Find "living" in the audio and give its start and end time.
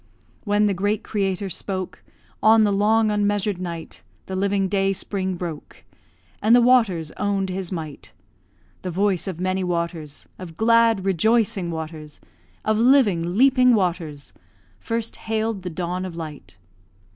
4.35-4.67, 12.79-13.37